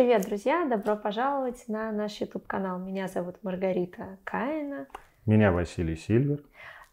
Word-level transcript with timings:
Привет, 0.00 0.22
друзья! 0.22 0.64
Добро 0.64 0.96
пожаловать 0.96 1.68
на 1.68 1.92
наш 1.92 2.22
YouTube-канал. 2.22 2.78
Меня 2.78 3.06
зовут 3.06 3.36
Маргарита 3.42 4.16
Каина. 4.24 4.86
Меня 5.26 5.52
Василий 5.52 5.94
Сильвер. 5.94 6.42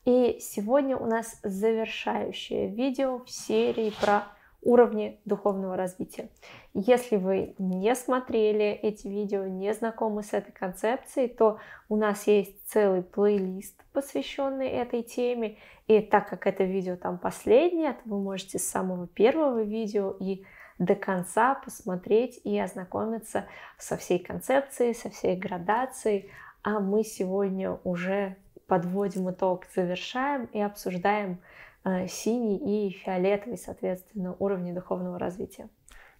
И 0.03 0.39
сегодня 0.41 0.97
у 0.97 1.05
нас 1.05 1.39
завершающее 1.41 2.67
видео 2.67 3.19
в 3.19 3.29
серии 3.31 3.93
про 4.01 4.25
уровни 4.61 5.21
духовного 5.23 5.77
развития. 5.77 6.27
Если 6.73 7.15
вы 7.15 7.55
не 7.59 7.95
смотрели 7.95 8.65
эти 8.65 9.07
видео, 9.07 9.45
не 9.45 9.73
знакомы 9.73 10.21
с 10.21 10.33
этой 10.33 10.51
концепцией, 10.51 11.29
то 11.29 11.59
у 11.87 11.95
нас 11.95 12.27
есть 12.27 12.57
целый 12.67 13.03
плейлист, 13.03 13.85
посвященный 13.93 14.67
этой 14.67 15.01
теме. 15.01 15.55
И 15.87 16.01
так 16.01 16.27
как 16.27 16.45
это 16.45 16.65
видео 16.65 16.97
там 16.97 17.19
последнее, 17.19 17.93
то 17.93 18.01
вы 18.03 18.19
можете 18.19 18.59
с 18.59 18.67
самого 18.67 19.07
первого 19.07 19.63
видео 19.63 20.13
и 20.19 20.43
до 20.79 20.95
конца 20.95 21.55
посмотреть 21.55 22.39
и 22.43 22.57
ознакомиться 22.59 23.45
со 23.77 23.97
всей 23.97 24.19
концепцией, 24.19 24.93
со 24.93 25.09
всей 25.09 25.35
градацией. 25.35 26.29
А 26.63 26.79
мы 26.79 27.03
сегодня 27.03 27.79
уже 27.83 28.35
подводим 28.67 29.31
итог, 29.31 29.65
завершаем 29.73 30.45
и 30.45 30.59
обсуждаем 30.59 31.39
э, 31.83 32.07
синий 32.07 32.87
и 32.87 32.91
фиолетовый, 32.91 33.57
соответственно, 33.57 34.35
уровни 34.39 34.73
духовного 34.73 35.17
развития. 35.17 35.69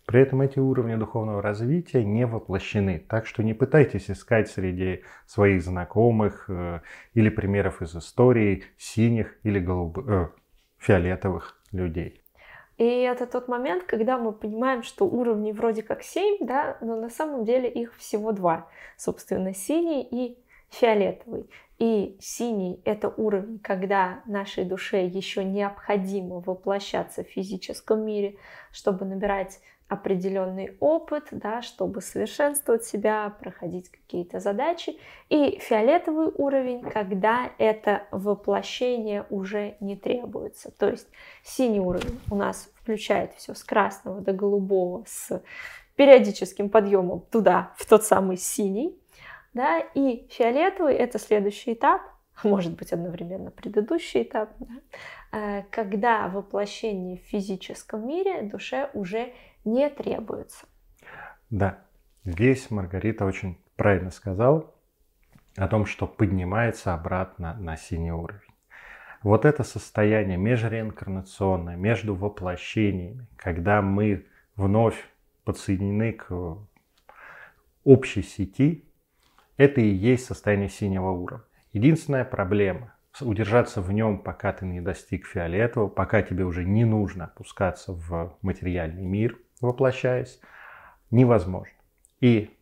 При 0.06 0.22
этом 0.22 0.42
эти 0.42 0.58
уровни 0.58 0.96
духовного 0.96 1.42
развития 1.42 2.02
не 2.06 2.26
воплощены, 2.26 2.98
так 3.10 3.26
что 3.26 3.44
не 3.44 3.54
пытайтесь 3.54 4.10
искать 4.10 4.50
среди 4.50 5.04
своих 5.26 5.62
знакомых 5.62 6.46
э, 6.48 6.80
или 7.14 7.28
примеров 7.28 7.82
из 7.82 7.94
истории 7.94 8.64
синих 8.78 9.38
или 9.44 9.60
голубых, 9.60 10.08
э, 10.08 10.30
фиолетовых 10.78 11.62
людей. 11.74 12.24
И 12.78 12.86
это 12.86 13.26
тот 13.26 13.48
момент, 13.48 13.84
когда 13.84 14.18
мы 14.18 14.32
понимаем, 14.32 14.84
что 14.84 15.06
уровней 15.06 15.52
вроде 15.52 15.82
как 15.82 16.04
7, 16.04 16.38
да, 16.42 16.78
но 16.82 16.96
на 16.96 17.10
самом 17.10 17.44
деле 17.44 17.70
их 17.70 17.96
всего 17.98 18.32
два. 18.32 18.68
Собственно, 18.98 19.54
синий 19.54 20.04
и 20.04 20.38
фиолетовый. 20.70 21.50
И 21.80 22.18
синий— 22.20 22.82
это 22.86 23.10
уровень, 23.10 23.60
когда 23.60 24.22
нашей 24.26 24.64
душе 24.64 25.06
еще 25.06 25.44
необходимо 25.44 26.40
воплощаться 26.40 27.24
в 27.24 27.28
физическом 27.28 28.06
мире, 28.06 28.38
чтобы 28.72 29.06
набирать 29.06 29.60
определенный 29.88 30.76
опыт, 30.80 31.28
да, 31.32 31.62
чтобы 31.62 32.02
совершенствовать 32.02 32.84
себя, 32.84 33.34
проходить 33.40 33.90
какие-то 33.90 34.40
задачи. 34.40 34.98
И 35.30 35.60
фиолетовый 35.60 36.32
уровень, 36.36 36.82
когда 36.82 37.52
это 37.58 38.04
воплощение 38.12 39.26
уже 39.30 39.78
не 39.80 39.96
требуется. 39.96 40.72
То 40.72 40.90
есть 40.90 41.08
синий 41.44 41.80
уровень 41.80 42.20
у 42.30 42.36
нас 42.36 42.70
включает 42.76 43.34
все 43.36 43.54
с 43.54 43.64
красного 43.64 44.20
до 44.20 44.34
голубого, 44.34 45.04
с 45.08 45.42
периодическим 45.96 46.70
подъемом 46.70 47.22
туда, 47.32 47.74
в 47.78 47.86
тот 47.86 48.04
самый 48.04 48.38
синий. 48.38 48.98
Да, 49.54 49.80
и 49.80 50.28
фиолетовый 50.30 50.94
это 50.94 51.18
следующий 51.18 51.74
этап, 51.74 52.02
может 52.44 52.78
быть 52.78 52.94
одновременно 52.94 53.50
предыдущий 53.50 54.22
этап, 54.22 54.52
да, 54.60 54.76
э, 55.32 55.64
когда 55.72 56.28
воплощение 56.28 57.18
в 57.18 57.22
физическом 57.22 58.08
мире 58.08 58.44
душе 58.44 58.90
уже 58.94 59.34
не 59.68 59.90
требуется. 59.90 60.66
Да, 61.50 61.80
здесь 62.24 62.72
Маргарита 62.72 63.26
очень 63.26 63.58
правильно 63.76 64.12
сказал 64.12 64.74
о 65.56 65.68
том, 65.68 65.86
что 65.86 66.08
поднимается 66.08 66.94
обратно 66.94 67.56
на 67.56 67.78
синий 67.78 68.12
уровень. 68.12 68.42
Вот 69.24 69.46
это 69.46 69.64
состояние 69.64 70.38
межреинкарнационное, 70.38 71.76
между 71.76 72.16
воплощениями, 72.16 73.28
когда 73.36 73.82
мы 73.82 74.26
вновь 74.56 74.96
подсоединены 75.44 76.14
к 76.14 76.58
общей 77.84 78.22
сети, 78.22 78.86
это 79.58 79.82
и 79.82 79.88
есть 79.88 80.26
состояние 80.26 80.70
синего 80.70 81.10
уровня. 81.10 81.44
Единственная 81.74 82.26
проблема 82.26 82.94
удержаться 83.20 83.82
в 83.82 83.92
нем, 83.92 84.20
пока 84.20 84.54
ты 84.54 84.66
не 84.66 84.82
достиг 84.82 85.26
фиолетового, 85.26 85.90
пока 85.90 86.22
тебе 86.22 86.46
уже 86.46 86.64
не 86.64 86.86
нужно 86.86 87.26
опускаться 87.26 87.94
в 87.94 88.38
материальный 88.42 89.06
мир, 89.06 89.38
воплощаясь, 89.62 90.40
невозможно. 91.12 91.78
И 92.20 92.58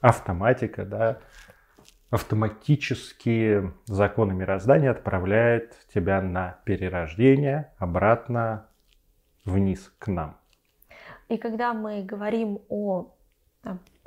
автоматика, 0.00 0.84
да, 0.84 1.20
автоматические 2.10 3.74
законы 3.86 4.34
мироздания 4.34 4.90
отправляют 4.90 5.76
тебя 5.92 6.20
на 6.20 6.58
перерождение 6.64 7.72
обратно 7.78 8.68
вниз 9.44 9.92
к 9.98 10.08
нам. 10.08 10.36
И 11.28 11.36
когда 11.36 11.72
мы 11.72 12.02
говорим 12.02 12.60
о 12.68 13.14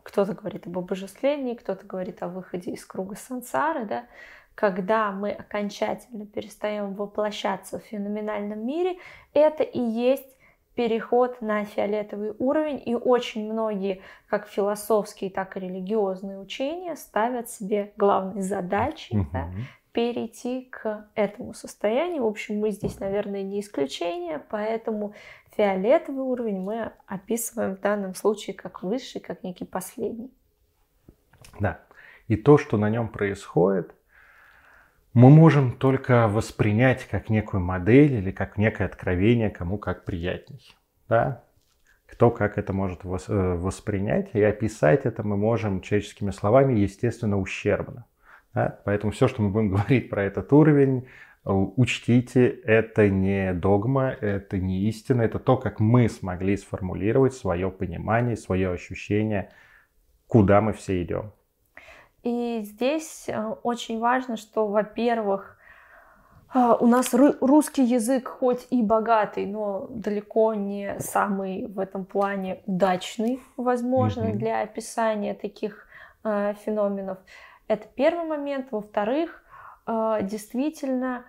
кто-то 0.03 0.33
говорит 0.33 0.67
об 0.67 0.77
обожествлении, 0.77 1.55
кто-то 1.55 1.85
говорит 1.85 2.21
о 2.21 2.27
выходе 2.27 2.71
из 2.71 2.85
круга 2.85 3.15
сансары, 3.15 3.85
да, 3.85 4.05
когда 4.53 5.11
мы 5.11 5.31
окончательно 5.31 6.25
перестаем 6.25 6.93
воплощаться 6.93 7.79
в 7.79 7.83
феноменальном 7.83 8.65
мире, 8.65 8.97
это 9.33 9.63
и 9.63 9.79
есть 9.79 10.32
переход 10.75 11.41
на 11.41 11.65
фиолетовый 11.65 12.33
уровень, 12.39 12.81
и 12.83 12.95
очень 12.95 13.51
многие, 13.51 14.01
как 14.27 14.47
философские, 14.47 15.29
так 15.29 15.55
и 15.55 15.59
религиозные 15.59 16.39
учения, 16.39 16.95
ставят 16.95 17.49
себе 17.49 17.93
главной 17.97 18.41
задачей 18.41 19.19
угу. 19.19 19.29
да, 19.31 19.49
перейти 19.91 20.69
к 20.71 21.07
этому 21.13 21.53
состоянию. 21.53 22.23
В 22.23 22.27
общем, 22.27 22.59
мы 22.59 22.71
здесь, 22.71 22.99
наверное, 22.99 23.43
не 23.43 23.59
исключение, 23.59 24.41
поэтому 24.49 25.13
фиолетовый 25.55 26.23
уровень 26.23 26.59
мы 26.59 26.91
описываем 27.05 27.75
в 27.75 27.79
данном 27.79 28.15
случае 28.15 28.55
как 28.55 28.81
высший, 28.81 29.21
как 29.21 29.43
некий 29.43 29.65
последний. 29.65 30.31
Да. 31.59 31.79
И 32.27 32.35
то, 32.35 32.57
что 32.57 32.77
на 32.77 32.89
нем 32.89 33.09
происходит, 33.09 33.93
мы 35.13 35.29
можем 35.29 35.73
только 35.73 36.27
воспринять 36.27 37.05
как 37.05 37.29
некую 37.29 37.61
модель 37.61 38.13
или 38.13 38.31
как 38.31 38.57
некое 38.57 38.85
откровение, 38.85 39.51
кому 39.51 39.77
как 39.77 40.05
приятней. 40.05 40.75
Да? 41.07 41.43
Кто 42.07 42.31
как 42.31 42.57
это 42.57 42.73
может 42.73 43.01
э, 43.05 43.55
воспринять 43.55 44.31
и 44.33 44.41
описать 44.41 45.05
это 45.05 45.23
мы 45.23 45.37
можем 45.37 45.81
человеческими 45.81 46.31
словами, 46.31 46.79
естественно, 46.79 47.39
ущербно. 47.39 48.05
Да? 48.53 48.79
Поэтому 48.85 49.11
все, 49.11 49.27
что 49.27 49.43
мы 49.43 49.49
будем 49.49 49.69
говорить 49.75 50.09
про 50.09 50.23
этот 50.23 50.51
уровень, 50.51 51.05
э, 51.45 51.51
учтите, 51.51 52.47
это 52.47 53.07
не 53.07 53.53
догма, 53.53 54.09
это 54.09 54.57
не 54.57 54.89
истина, 54.89 55.21
это 55.21 55.37
то, 55.37 55.57
как 55.57 55.79
мы 55.79 56.09
смогли 56.09 56.57
сформулировать 56.57 57.35
свое 57.35 57.69
понимание, 57.69 58.35
свое 58.35 58.71
ощущение, 58.71 59.51
куда 60.25 60.59
мы 60.61 60.73
все 60.73 61.03
идем. 61.03 61.33
И 62.23 62.61
здесь 62.63 63.25
э, 63.27 63.55
очень 63.63 63.99
важно, 63.99 64.37
что, 64.37 64.67
во-первых, 64.67 65.57
э, 66.55 66.73
у 66.79 66.87
нас 66.87 67.13
русский 67.13 67.83
язык 67.83 68.29
хоть 68.29 68.65
и 68.69 68.81
богатый, 68.81 69.45
но 69.45 69.87
далеко 69.89 70.53
не 70.53 70.97
самый 70.99 71.67
в 71.67 71.79
этом 71.79 72.05
плане 72.05 72.61
удачный, 72.65 73.43
возможно, 73.57 74.23
mm-hmm. 74.23 74.37
для 74.37 74.61
описания 74.61 75.33
таких 75.33 75.85
э, 76.23 76.53
феноменов. 76.65 77.17
Это 77.67 77.87
первый 77.93 78.25
момент. 78.25 78.67
Во-вторых, 78.71 79.43
э, 79.85 80.19
действительно, 80.21 81.25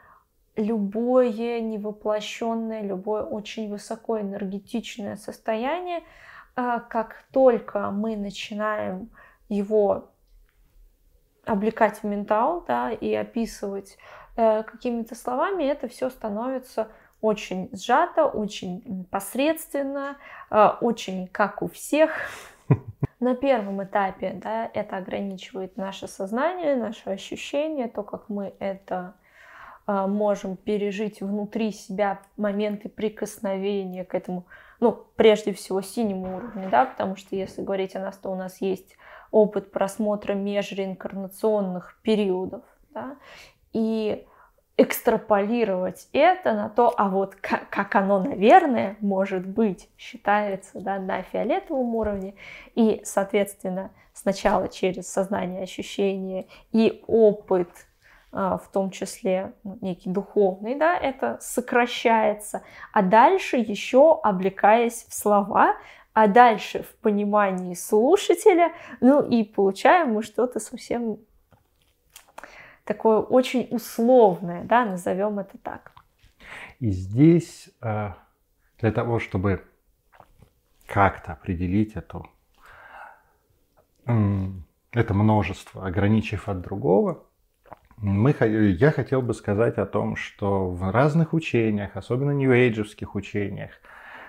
любое 0.55 1.61
невоплощенное, 1.61 2.83
любое 2.83 3.25
очень 3.25 3.69
высокоэнергетичное 3.69 5.17
состояние, 5.17 6.05
э, 6.55 6.81
как 6.89 7.25
только 7.33 7.91
мы 7.91 8.17
начинаем 8.17 9.11
его 9.49 10.14
облекать 11.47 12.03
в 12.03 12.05
ментал, 12.05 12.65
да, 12.67 12.91
и 12.91 13.15
описывать 13.15 13.99
э, 14.37 14.63
какими-то 14.63 15.15
словами, 15.15 15.65
это 15.65 15.89
все 15.89 16.11
становится 16.11 16.89
очень 17.25 17.71
сжато, 17.73 18.27
очень 18.27 19.07
посредственно, 19.11 20.17
э, 20.51 20.69
очень 20.81 21.27
как 21.29 21.63
у 21.63 21.69
всех. 21.69 22.11
На 23.21 23.35
первом 23.35 23.83
этапе 23.83 24.33
да, 24.35 24.71
это 24.75 24.99
ограничивает 24.99 25.77
наше 25.77 26.07
сознание, 26.07 26.77
наше 26.77 27.09
ощущение, 27.11 27.89
то, 27.89 28.03
как 28.03 28.29
мы 28.29 28.55
это 28.59 29.15
э, 29.87 30.07
можем 30.07 30.57
пережить 30.57 31.23
внутри 31.23 31.73
себя 31.73 32.21
моменты 32.37 32.91
прикосновения 32.91 34.05
к 34.05 34.15
этому, 34.15 34.45
ну, 34.81 35.07
прежде 35.17 35.55
всего, 35.55 35.81
синему 35.81 36.37
уровню, 36.37 36.69
да, 36.69 36.85
потому 36.85 37.17
что 37.17 37.35
если 37.37 37.63
говорить 37.63 37.97
о 37.97 38.01
нас, 38.01 38.19
то 38.19 38.31
у 38.31 38.35
нас 38.35 38.61
есть 38.61 38.97
опыт 39.35 39.73
просмотра 39.73 40.35
межреинкарнационных 40.35 41.99
периодов, 42.03 42.63
да, 42.91 43.17
и 43.73 44.25
экстраполировать 44.77 46.09
это 46.13 46.53
на 46.53 46.69
то, 46.69 46.95
а 46.97 47.09
вот 47.09 47.35
как, 47.35 47.95
оно, 47.97 48.21
наверное, 48.21 48.97
может 49.01 49.45
быть, 49.45 49.89
считается 49.99 50.81
да, 50.81 51.01
на 51.01 51.23
фиолетовом 51.23 51.97
уровне, 51.97 52.35
и, 52.77 53.01
соответственно, 53.05 53.91
сначала 54.13 54.69
через 54.69 55.09
сознание, 55.09 55.65
ощущение 55.65 56.47
и 56.71 57.03
опыт, 57.09 57.71
а, 58.31 58.59
в 58.59 58.69
том 58.69 58.91
числе 58.91 59.53
ну, 59.65 59.79
некий 59.81 60.11
духовный, 60.11 60.77
да, 60.77 60.97
это 60.97 61.39
сокращается, 61.41 62.63
а 62.93 63.03
дальше 63.03 63.57
еще 63.57 64.21
облекаясь 64.23 65.07
в 65.09 65.15
слова, 65.15 65.75
а 66.15 66.29
дальше 66.29 66.85
в 66.85 66.95
понимании 67.03 67.75
слушателя, 67.75 68.73
ну 69.01 69.23
и 69.23 69.43
получаем 69.43 70.13
мы 70.15 70.23
что-то 70.23 70.61
совсем 70.61 71.19
такое 72.85 73.19
очень 73.19 73.67
условное, 73.71 74.63
да, 74.65 74.85
назовем 74.85 75.41
это 75.41 75.59
так. 75.59 75.93
И 76.79 76.91
здесь 76.91 77.69
э, 77.83 78.13
для 78.79 78.93
того, 78.93 79.19
чтобы 79.19 79.65
как-то 80.87 81.33
определить 81.33 81.97
эту, 81.97 82.29
это 84.05 85.15
множество, 85.15 85.87
ограничив 85.87 86.49
от 86.49 86.61
другого, 86.61 87.25
мы, 87.97 88.35
я 88.41 88.91
хотел 88.91 89.23
бы 89.23 89.35
сказать 89.35 89.79
о 89.79 89.87
том, 89.87 90.15
что 90.15 90.71
в 90.71 90.91
разных 90.91 91.33
учениях, 91.33 91.97
особенно 91.97 92.33
нью-эйджевских 92.33 93.15
учениях, 93.15 93.71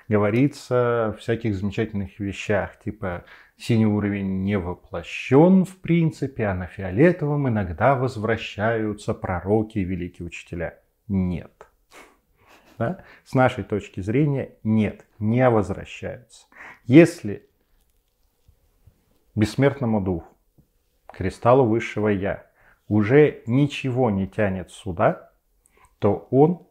говорится 0.08 1.08
о 1.08 1.14
всяких 1.14 1.56
замечательных 1.56 2.20
вещах, 2.20 2.80
типа 2.80 3.26
синий 3.58 3.86
уровень 3.86 4.44
не 4.44 4.58
воплощен 4.58 5.66
в 5.66 5.78
принципе, 5.78 6.46
а 6.46 6.54
на 6.54 6.68
фиолетовом 6.68 7.48
иногда 7.50 7.96
возвращаются 7.96 9.14
пророки 9.14 9.80
и 9.80 9.84
великие 9.84 10.28
учителя. 10.28 10.80
Нет. 11.08 11.52
Да? 12.78 13.06
С 13.24 13.34
нашей 13.34 13.64
точки 13.64 14.02
зрения 14.02 14.56
нет, 14.64 15.06
не 15.18 15.50
возвращаются. 15.50 16.46
Если 16.84 17.48
бессмертному 19.34 20.02
духу, 20.02 20.28
кристаллу 21.08 21.66
высшего 21.66 22.10
Я, 22.10 22.46
уже 22.88 23.44
ничего 23.48 24.10
не 24.10 24.28
тянет 24.28 24.72
сюда, 24.72 25.32
то 26.00 26.28
он 26.32 26.68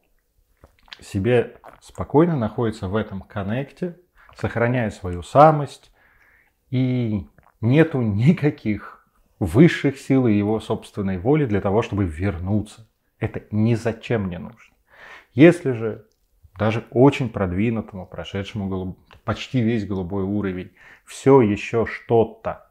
себе 1.00 1.56
спокойно 1.86 2.34
находится 2.36 2.88
в 2.88 2.96
этом 2.96 3.20
коннекте, 3.20 3.98
сохраняя 4.36 4.88
свою 4.90 5.22
самость, 5.22 5.92
и 6.70 7.28
нету 7.60 8.00
никаких 8.00 9.06
высших 9.38 9.98
сил 9.98 10.26
и 10.26 10.32
его 10.32 10.60
собственной 10.60 11.18
воли 11.18 11.44
для 11.44 11.60
того, 11.60 11.82
чтобы 11.82 12.04
вернуться. 12.04 12.88
Это 13.18 13.42
ни 13.50 13.74
зачем 13.74 14.30
не 14.30 14.38
нужно. 14.38 14.74
Если 15.34 15.72
же 15.72 16.06
даже 16.58 16.84
очень 16.90 17.28
продвинутому, 17.28 18.06
прошедшему 18.06 18.68
голуб... 18.68 18.98
почти 19.24 19.60
весь 19.60 19.86
голубой 19.86 20.22
уровень, 20.22 20.72
все 21.04 21.42
еще 21.42 21.84
что-то 21.84 22.70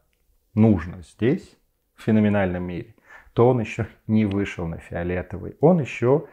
нужно 0.56 1.04
здесь, 1.04 1.56
в 1.96 2.02
феноменальном 2.02 2.64
мире, 2.64 2.96
то 3.34 3.50
он 3.50 3.60
еще 3.60 3.88
не 4.08 4.26
вышел 4.26 4.66
на 4.66 4.80
фиолетовый. 4.80 5.56
Он 5.60 5.80
еще 5.80 6.28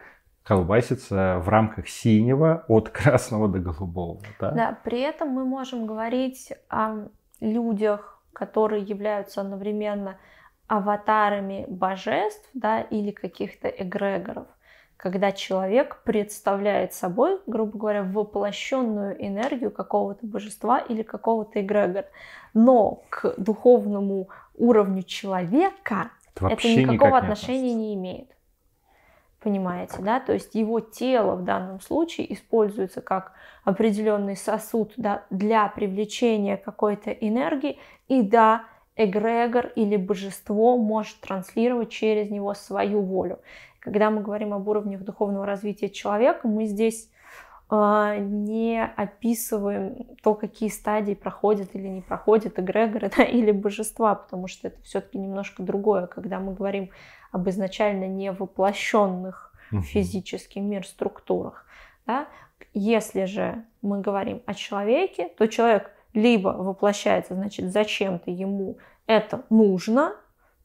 колбасится 0.51 1.39
в 1.39 1.47
рамках 1.47 1.87
синего 1.87 2.65
от 2.67 2.89
красного 2.97 3.47
до 3.47 3.59
голубого. 3.59 4.19
Да? 4.37 4.51
да, 4.51 4.77
при 4.83 4.99
этом 4.99 5.29
мы 5.29 5.45
можем 5.45 5.85
говорить 5.85 6.51
о 6.69 7.07
людях, 7.39 8.21
которые 8.33 8.83
являются 8.83 9.39
одновременно 9.39 10.17
аватарами 10.67 11.65
божеств 11.69 12.49
да, 12.53 12.81
или 12.81 13.11
каких-то 13.11 13.69
эгрегоров, 13.69 14.45
когда 14.97 15.31
человек 15.31 16.01
представляет 16.03 16.93
собой, 16.93 17.39
грубо 17.47 17.77
говоря, 17.77 18.03
воплощенную 18.03 19.25
энергию 19.25 19.71
какого-то 19.71 20.25
божества 20.25 20.79
или 20.79 21.01
какого-то 21.01 21.61
эгрегора. 21.61 22.07
Но 22.53 23.03
к 23.09 23.35
духовному 23.37 24.27
уровню 24.57 25.03
человека 25.03 26.11
это, 26.35 26.47
это 26.47 26.67
никакого 26.67 27.17
отношения 27.17 27.73
не, 27.73 27.75
не 27.75 27.95
имеет. 27.95 28.31
Понимаете, 29.41 29.95
да? 30.01 30.19
То 30.19 30.33
есть 30.33 30.53
его 30.53 30.79
тело 30.79 31.35
в 31.35 31.43
данном 31.43 31.81
случае 31.81 32.31
используется 32.31 33.01
как 33.01 33.33
определенный 33.63 34.37
сосуд 34.37 34.93
да, 34.97 35.23
для 35.31 35.67
привлечения 35.67 36.57
какой-то 36.57 37.09
энергии, 37.09 37.79
и 38.07 38.21
да, 38.21 38.65
эгрегор 38.95 39.71
или 39.75 39.95
божество 39.95 40.77
может 40.77 41.19
транслировать 41.21 41.89
через 41.89 42.29
него 42.29 42.53
свою 42.53 43.01
волю. 43.01 43.39
Когда 43.79 44.11
мы 44.11 44.21
говорим 44.21 44.53
об 44.53 44.67
уровнях 44.67 45.01
духовного 45.01 45.47
развития 45.47 45.89
человека, 45.89 46.47
мы 46.47 46.65
здесь 46.65 47.09
э, 47.71 48.17
не 48.19 48.83
описываем 48.83 50.05
то, 50.21 50.35
какие 50.35 50.69
стадии 50.69 51.15
проходят 51.15 51.69
или 51.73 51.87
не 51.87 52.01
проходят 52.01 52.59
эгрегоры 52.59 53.09
да, 53.17 53.23
или 53.23 53.51
божества, 53.51 54.13
потому 54.13 54.47
что 54.47 54.67
это 54.67 54.79
все-таки 54.83 55.17
немножко 55.17 55.63
другое. 55.63 56.05
Когда 56.05 56.39
мы 56.39 56.53
говорим 56.53 56.91
об 57.31 57.49
изначально 57.49 58.07
не 58.07 58.31
воплощенных 58.31 59.53
в 59.71 59.81
физический 59.81 60.59
мир 60.59 60.85
структурах. 60.85 61.65
Да? 62.05 62.27
Если 62.73 63.25
же 63.25 63.63
мы 63.81 64.01
говорим 64.01 64.41
о 64.45 64.53
человеке, 64.53 65.29
то 65.37 65.47
человек 65.47 65.91
либо 66.13 66.49
воплощается, 66.49 67.35
значит, 67.35 67.71
зачем-то 67.71 68.31
ему 68.31 68.77
это 69.07 69.43
нужно, 69.49 70.13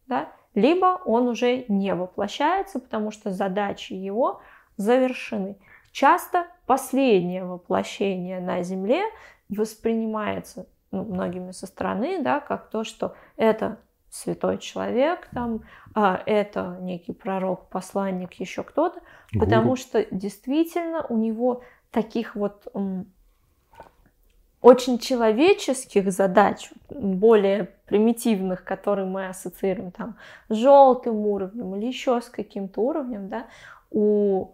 да, 0.07 0.29
либо 0.55 1.01
он 1.05 1.29
уже 1.29 1.65
не 1.69 1.95
воплощается, 1.95 2.81
потому 2.81 3.11
что 3.11 3.31
задачи 3.31 3.93
его 3.93 4.41
завершены. 4.77 5.57
Часто 5.93 6.47
последнее 6.67 7.45
воплощение 7.45 8.41
на 8.41 8.63
Земле 8.63 9.05
воспринимается 9.49 10.67
ну, 10.91 11.05
многими 11.05 11.53
со 11.53 11.67
стороны, 11.67 12.23
да, 12.23 12.41
как 12.41 12.71
то, 12.71 12.85
что 12.85 13.15
это 13.37 13.79
святой 14.17 14.59
человек, 14.59 15.29
там, 15.33 15.63
а 15.95 16.23
это 16.27 16.79
некий 16.81 17.13
пророк, 17.13 17.69
посланник, 17.69 18.35
еще 18.35 18.63
кто-то, 18.63 19.01
потому 19.39 19.77
что 19.77 20.07
действительно 20.11 21.05
у 21.09 21.17
него 21.17 21.63
таких 21.91 22.35
вот 22.35 22.67
очень 24.61 24.99
человеческих 24.99 26.11
задач, 26.11 26.73
более 26.89 27.65
примитивных, 27.87 28.65
которые 28.65 29.07
мы 29.07 29.29
ассоциируем 29.29 29.93
там 29.93 30.17
с 30.49 30.57
желтым 30.57 31.19
уровнем 31.19 31.77
или 31.77 31.87
еще 31.87 32.21
с 32.21 32.29
каким-то 32.29 32.81
уровнем, 32.81 33.29
да, 33.29 33.47
у 33.91 34.53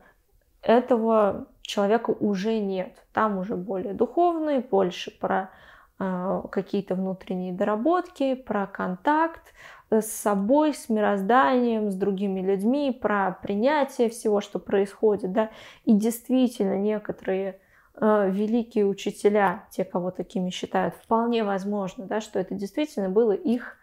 этого 0.61 1.47
человека 1.63 2.11
уже 2.11 2.59
нет. 2.59 2.95
Там 3.13 3.39
уже 3.39 3.57
более 3.57 3.95
духовные, 3.95 4.61
больше 4.61 5.11
про 5.19 5.51
какие-то 5.99 6.95
внутренние 6.95 7.53
доработки, 7.53 8.35
про 8.35 8.67
контакт 8.67 9.55
с 9.91 10.07
собой, 10.07 10.75
с 10.75 10.89
мирозданием, 10.89 11.91
с 11.91 11.95
другими 11.95 12.41
людьми, 12.41 12.91
про 12.91 13.39
принятие 13.43 14.09
всего, 14.09 14.41
что 14.41 14.59
происходит, 14.59 15.33
да, 15.33 15.51
и 15.85 15.93
действительно 15.93 16.77
некоторые 16.77 17.61
Э, 17.95 18.31
великие 18.31 18.87
учителя, 18.87 19.67
те, 19.71 19.85
кого 19.85 20.11
такими 20.11 20.49
считают, 20.49 20.95
вполне 20.95 21.45
возможно, 21.45 22.07
да, 22.07 22.21
что 22.21 22.39
это 22.39 22.55
действительно 22.55 23.11
было 23.11 23.33
их 23.33 23.77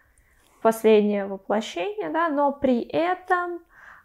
последнее 0.64 1.28
воплощение, 1.28 2.10
да, 2.10 2.28
но 2.30 2.52
при 2.52 2.82
этом 2.82 3.60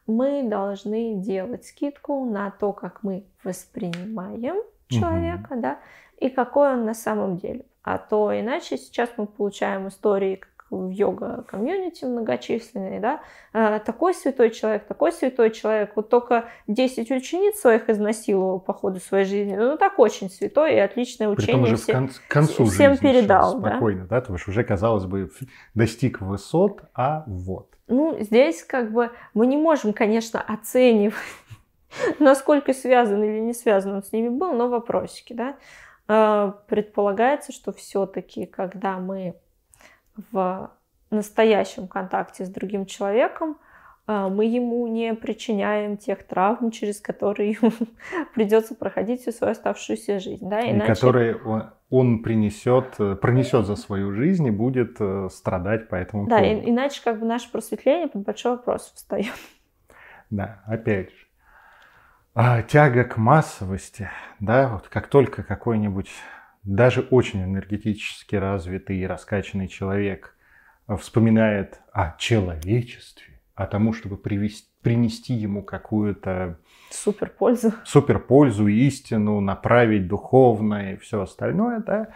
мы 0.07 0.43
должны 0.43 1.15
делать 1.15 1.65
скидку 1.65 2.27
на 2.27 2.51
то, 2.51 2.73
как 2.75 3.03
мы 3.03 3.25
воспринимаем 3.43 4.57
человека, 4.89 5.55
угу. 5.55 5.61
да, 5.63 5.79
и 6.19 6.29
какой 6.29 6.75
он 6.75 6.85
на 6.85 6.95
самом 6.95 7.39
деле. 7.39 7.65
А 7.85 7.99
то 7.99 8.39
иначе 8.39 8.79
сейчас 8.79 9.11
мы 9.17 9.27
получаем 9.27 9.89
истории, 9.89 10.41
в 10.71 10.91
йога-комьюнити 10.91 12.05
многочисленные, 12.05 13.01
да, 13.01 13.21
а, 13.53 13.79
такой 13.79 14.15
святой 14.15 14.51
человек, 14.51 14.87
такой 14.87 15.13
святой 15.13 15.51
человек, 15.51 15.93
вот 15.95 16.09
только 16.09 16.49
10 16.67 17.11
учениц 17.11 17.61
своих 17.61 17.89
изнасиловал 17.89 18.61
по 18.61 18.73
ходу 18.73 19.01
своей 19.01 19.25
жизни, 19.25 19.55
ну 19.57 19.77
так 19.77 19.99
очень 19.99 20.31
святой 20.31 20.75
и 20.75 20.79
отличное 20.79 21.29
учение 21.29 21.63
уже 21.63 21.77
все, 21.77 21.93
кон- 21.93 22.09
к 22.09 22.29
концу 22.29 22.65
всем 22.67 22.97
передал. 22.97 23.59
Спокойно, 23.59 24.03
да? 24.07 24.17
да, 24.17 24.21
потому 24.21 24.39
что 24.39 24.51
уже, 24.51 24.65
казалось 24.65 25.05
бы, 25.05 25.31
достиг 25.75 26.21
высот, 26.21 26.83
а 26.95 27.25
вот. 27.27 27.69
Ну, 27.87 28.17
здесь 28.21 28.65
как 28.65 28.93
бы 28.93 29.11
мы 29.35 29.47
не 29.47 29.59
можем, 29.59 29.93
конечно, 29.93 30.41
оценивать, 30.41 31.15
насколько 32.19 32.73
связан 32.73 33.23
или 33.23 33.41
не 33.41 33.53
связан 33.53 33.97
он 33.97 34.03
с 34.03 34.13
ними 34.13 34.29
был, 34.29 34.55
но 34.55 34.69
вопросики, 34.69 35.35
да. 35.35 35.57
А, 36.07 36.51
предполагается, 36.67 37.53
что 37.53 37.73
все-таки, 37.73 38.47
когда 38.47 38.99
мы 38.99 39.35
в 40.31 40.71
настоящем 41.11 41.89
контакте 41.89 42.45
с 42.45 42.49
другим 42.49 42.87
человеком, 42.87 43.57
а, 44.07 44.29
мы 44.29 44.45
ему 44.45 44.87
не 44.87 45.15
причиняем 45.15 45.97
тех 45.97 46.25
травм, 46.25 46.71
через 46.71 47.01
которые 47.01 47.53
ему 47.53 47.73
придется 48.35 48.75
проходить 48.75 49.23
всю 49.23 49.33
свою 49.33 49.53
оставшуюся 49.53 50.21
жизнь. 50.21 50.49
Да? 50.49 50.61
Иначе... 50.61 50.93
И 50.93 50.95
которые 50.95 51.37
он, 51.37 51.71
он 51.89 52.23
принесет, 52.23 52.97
пронесет 53.21 53.65
за 53.65 53.77
свою 53.77 54.13
жизнь 54.13 54.47
и 54.47 54.51
будет 54.51 54.97
э, 55.01 55.29
страдать 55.31 55.89
по 55.89 55.95
этому 55.95 56.27
да, 56.27 56.39
поводу. 56.39 56.61
Да, 56.61 56.71
иначе 56.71 57.01
как 57.03 57.19
бы 57.19 57.25
наше 57.25 57.51
просветление 57.51 58.09
под 58.09 58.23
большой 58.23 58.53
вопрос 58.53 58.93
встает. 58.95 59.33
Да, 60.29 60.63
опять 60.67 61.11
же. 61.11 61.24
А, 62.37 62.63
тяга 62.63 63.05
к 63.05 63.17
массовости, 63.17 64.11
да, 64.41 64.69
вот 64.69 64.89
как 64.89 65.07
только 65.07 65.45
какой-нибудь 65.45 66.11
даже 66.65 67.03
очень 67.03 67.45
энергетически 67.45 68.35
развитый 68.35 68.97
и 68.97 69.07
раскачанный 69.07 69.69
человек 69.69 70.37
вспоминает 70.99 71.81
о 71.93 72.17
человечестве, 72.19 73.41
о 73.55 73.69
тому, 73.69 73.93
чтобы 73.93 74.17
привести, 74.17 74.69
принести 74.83 75.33
ему 75.33 75.63
какую-то 75.63 76.59
суперпользу, 76.91 77.73
суперпользу, 77.85 78.67
истину, 78.67 79.39
направить 79.39 80.09
духовное 80.09 80.95
и 80.95 80.97
все 80.97 81.23
остальное, 81.23 81.85
да, 81.87 82.09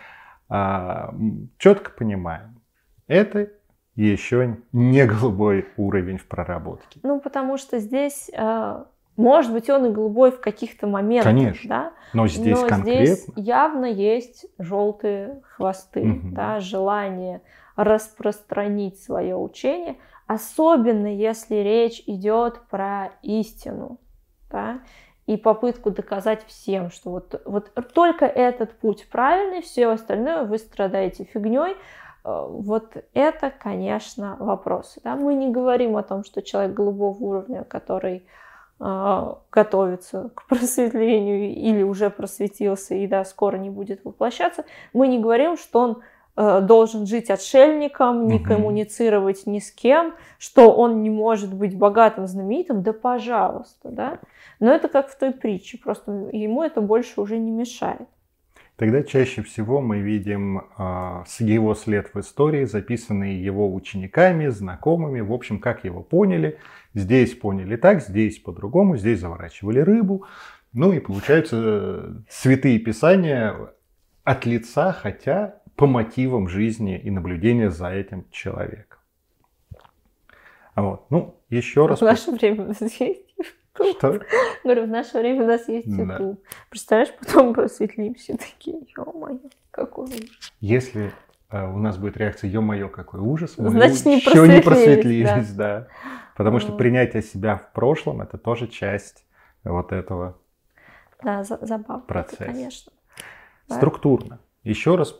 а, 0.48 1.14
четко 1.58 1.92
понимаем, 1.92 2.60
это 3.06 3.50
еще 3.94 4.58
не 4.72 5.06
голубой 5.06 5.68
уровень 5.76 6.18
в 6.18 6.26
проработке. 6.26 6.98
Ну, 7.04 7.20
потому 7.20 7.56
что 7.56 7.78
здесь, 7.78 8.30
э, 8.32 8.84
может 9.18 9.52
быть, 9.52 9.68
он 9.68 9.86
и 9.86 9.90
голубой 9.90 10.30
в 10.30 10.40
каких-то 10.40 10.86
моментах. 10.86 11.32
Конечно. 11.32 11.68
Да? 11.68 11.92
Но 12.14 12.26
здесь 12.28 12.60
Но 12.62 12.68
конкретно. 12.68 13.04
здесь 13.04 13.26
явно 13.36 13.84
есть 13.86 14.46
желтые 14.58 15.42
хвосты, 15.42 16.04
Мгм. 16.04 16.34
да, 16.34 16.60
желание 16.60 17.42
распространить 17.76 19.02
свое 19.02 19.36
учение, 19.36 19.96
особенно 20.26 21.06
если 21.14 21.56
речь 21.56 22.02
идет 22.06 22.60
про 22.70 23.10
истину, 23.22 23.98
да, 24.50 24.80
и 25.26 25.36
попытку 25.36 25.90
доказать 25.90 26.44
всем, 26.46 26.90
что 26.90 27.10
вот, 27.10 27.42
вот 27.44 27.70
только 27.92 28.24
этот 28.24 28.72
путь 28.78 29.08
правильный, 29.10 29.60
все 29.62 29.88
остальное 29.88 30.44
вы 30.44 30.58
страдаете 30.58 31.24
фигней. 31.24 31.76
Э, 32.24 32.46
Вот 32.48 32.96
это, 33.12 33.50
конечно, 33.50 34.36
вопросы. 34.40 35.00
Да? 35.04 35.16
Мы 35.16 35.34
не 35.34 35.50
говорим 35.50 35.96
о 35.96 36.02
том, 36.02 36.24
что 36.24 36.40
человек 36.42 36.72
голубого 36.72 37.16
уровня, 37.18 37.64
который 37.64 38.26
готовится 38.78 40.30
к 40.34 40.46
просветлению 40.48 41.52
или 41.52 41.82
уже 41.82 42.10
просветился 42.10 42.94
и 42.94 43.06
да, 43.06 43.24
скоро 43.24 43.56
не 43.56 43.70
будет 43.70 44.04
воплощаться, 44.04 44.64
мы 44.92 45.08
не 45.08 45.18
говорим, 45.18 45.56
что 45.56 45.80
он 45.80 46.02
э, 46.36 46.60
должен 46.60 47.06
жить 47.06 47.28
отшельником, 47.30 48.28
не 48.28 48.38
коммуницировать 48.38 49.46
ни 49.46 49.58
с 49.58 49.72
кем, 49.72 50.14
что 50.38 50.70
он 50.72 51.02
не 51.02 51.10
может 51.10 51.52
быть 51.52 51.76
богатым, 51.76 52.26
знаменитым, 52.26 52.82
да 52.82 52.92
пожалуйста, 52.92 53.88
да. 53.88 54.18
Но 54.60 54.72
это 54.72 54.88
как 54.88 55.08
в 55.08 55.18
той 55.18 55.32
притче, 55.32 55.78
просто 55.78 56.12
ему 56.32 56.62
это 56.62 56.80
больше 56.80 57.20
уже 57.20 57.38
не 57.38 57.50
мешает. 57.50 58.08
Тогда 58.78 59.02
чаще 59.02 59.42
всего 59.42 59.80
мы 59.80 59.98
видим 59.98 60.62
с 61.26 61.40
его 61.40 61.74
след 61.74 62.14
в 62.14 62.20
истории, 62.20 62.64
записанные 62.64 63.42
его 63.42 63.74
учениками, 63.74 64.46
знакомыми, 64.46 65.18
в 65.18 65.32
общем, 65.32 65.58
как 65.58 65.82
его 65.82 66.00
поняли. 66.00 66.60
Здесь 66.94 67.34
поняли 67.34 67.74
так, 67.74 68.00
здесь 68.00 68.38
по-другому, 68.38 68.96
здесь 68.96 69.18
заворачивали 69.18 69.80
рыбу. 69.80 70.26
Ну 70.72 70.92
и 70.92 71.00
получаются 71.00 71.56
э, 71.60 72.14
святые 72.28 72.78
писания 72.78 73.56
от 74.22 74.46
лица, 74.46 74.92
хотя 74.92 75.56
по 75.74 75.88
мотивам 75.88 76.48
жизни 76.48 77.00
и 77.00 77.10
наблюдения 77.10 77.70
за 77.70 77.88
этим 77.88 78.26
человеком. 78.30 79.00
Вот. 80.76 81.10
Ну, 81.10 81.40
еще 81.50 81.86
раз. 81.86 81.98
В 82.00 82.04
наше 82.04 82.30
время 82.30 82.68
у 82.68 82.74
YouTube. 83.84 83.98
Что? 83.98 84.36
Говорю, 84.64 84.84
в 84.84 84.88
наше 84.88 85.18
время 85.18 85.44
у 85.44 85.46
нас 85.46 85.68
есть 85.68 85.88
Да. 85.96 86.14
YouTube. 86.14 86.40
Представляешь, 86.70 87.12
потом 87.18 87.54
просветлимся 87.54 88.36
такие, 88.36 88.78
ё-моё, 88.96 89.38
какой 89.70 90.06
ужас. 90.06 90.52
Если 90.60 91.12
э, 91.50 91.66
у 91.66 91.78
нас 91.78 91.96
будет 91.98 92.16
реакция 92.16 92.50
«Ё-моё, 92.50 92.88
какой 92.88 93.20
ужас», 93.20 93.54
мы 93.58 93.70
Значит, 93.70 94.04
не 94.06 94.16
еще 94.16 94.46
не 94.48 94.60
просветлились, 94.60 95.52
да. 95.54 95.88
Потому 96.36 96.58
что 96.60 96.72
принятие 96.72 97.22
себя 97.22 97.56
в 97.56 97.72
прошлом– 97.72 98.20
это 98.22 98.38
тоже 98.38 98.68
часть 98.68 99.24
вот 99.64 99.92
этого 99.92 100.38
Да, 101.22 101.42
за- 101.44 101.58
забавно, 101.62 102.02
это, 102.04 102.06
Процесс. 102.06 102.38
конечно. 102.38 102.92
Да. 103.68 103.76
структурно. 103.76 104.38
Еще 104.62 104.94
раз 104.96 105.14